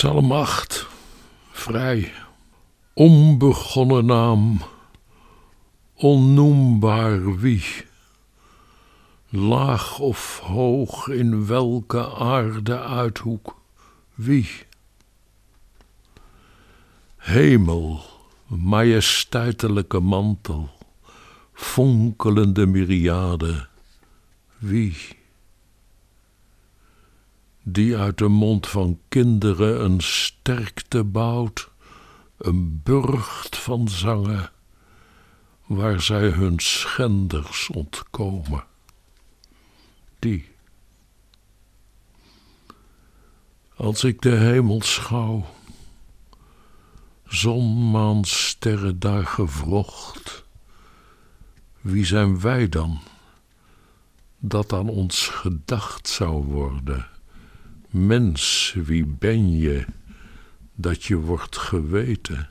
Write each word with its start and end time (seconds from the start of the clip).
Psalm 0.00 0.32
8, 0.32 0.86
vrij, 1.50 2.12
onbegonnen 2.94 4.06
naam, 4.06 4.60
onnoembaar 5.94 7.38
wie, 7.38 7.64
laag 9.28 9.98
of 9.98 10.38
hoog 10.38 11.08
in 11.08 11.46
welke 11.46 12.14
aarde 12.14 12.80
uithoek, 12.80 13.56
wie. 14.14 14.48
Hemel, 17.16 18.00
majesteitelijke 18.46 20.00
mantel, 20.00 20.70
fonkelende 21.52 22.66
myriade, 22.66 23.68
wie? 24.58 25.19
Die 27.62 27.96
uit 27.96 28.18
de 28.18 28.28
mond 28.28 28.66
van 28.66 29.00
kinderen 29.08 29.84
een 29.84 30.00
sterkte 30.00 31.04
bouwt, 31.04 31.70
een 32.36 32.80
burcht 32.82 33.56
van 33.56 33.88
zangen, 33.88 34.50
waar 35.66 36.00
zij 36.00 36.28
hun 36.28 36.58
schenders 36.58 37.68
ontkomen. 37.68 38.64
Die. 40.18 40.48
Als 43.76 44.04
ik 44.04 44.22
de 44.22 44.36
hemel 44.36 44.82
schouw, 44.82 45.46
zon, 47.26 47.90
maan, 47.90 48.24
sterren 48.24 48.98
daar 48.98 49.26
gevrocht, 49.26 50.44
wie 51.80 52.04
zijn 52.04 52.40
wij 52.40 52.68
dan, 52.68 53.00
dat 54.38 54.72
aan 54.72 54.88
ons 54.88 55.26
gedacht 55.28 56.08
zou 56.08 56.44
worden? 56.44 57.19
Mens, 57.90 58.74
wie 58.84 59.06
ben 59.06 59.58
je 59.58 59.84
dat 60.74 61.04
je 61.04 61.16
wordt 61.16 61.56
geweten? 61.56 62.48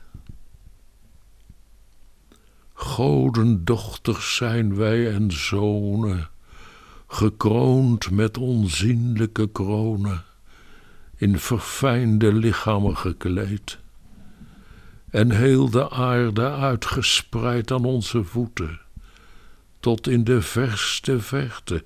Godendochters 2.72 4.36
zijn 4.36 4.76
wij 4.76 5.14
en 5.14 5.32
zonen, 5.32 6.28
gekroond 7.06 8.10
met 8.10 8.38
onzienlijke 8.38 9.48
kronen, 9.50 10.24
in 11.16 11.38
verfijnde 11.38 12.32
lichamen 12.32 12.96
gekleed, 12.96 13.78
en 15.10 15.30
heel 15.30 15.70
de 15.70 15.90
aarde 15.90 16.50
uitgespreid 16.50 17.70
aan 17.70 17.84
onze 17.84 18.24
voeten, 18.24 18.80
tot 19.80 20.08
in 20.08 20.24
de 20.24 20.42
verste 20.42 21.20
verte, 21.20 21.84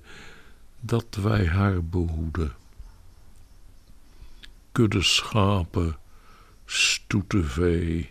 dat 0.79 1.17
wij 1.21 1.47
haar 1.47 1.83
behoeden 1.83 2.51
kudde 4.75 5.01
schapen, 5.01 5.95
stoete 6.65 7.43
vee, 7.43 8.09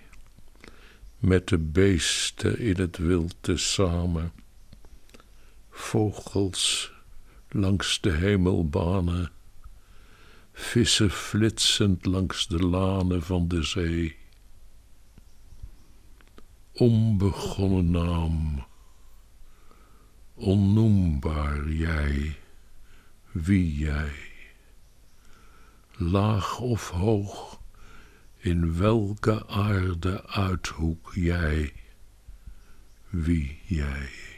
met 1.18 1.48
de 1.48 1.58
beesten 1.58 2.58
in 2.58 2.76
het 2.76 2.96
wild 2.96 3.34
te 3.40 3.56
samen, 3.56 4.32
vogels 5.70 6.92
langs 7.48 8.00
de 8.00 8.12
hemelbanen, 8.12 9.30
vissen 10.52 11.10
flitsend 11.10 12.04
langs 12.04 12.46
de 12.46 12.58
lanen 12.58 13.22
van 13.22 13.48
de 13.48 13.62
zee. 13.62 14.16
Onbegonnen 16.72 17.90
naam, 17.90 18.66
onnoembaar 20.34 21.68
jij, 21.68 22.38
wie 23.32 23.76
jij 23.76 24.23
laag 25.96 26.58
of 26.58 26.90
hoog, 26.90 27.60
in 28.38 28.76
welke 28.76 29.46
aarde 29.48 30.26
uithoek 30.26 31.12
jij, 31.14 31.72
wie 33.08 33.58
jij. 33.64 34.33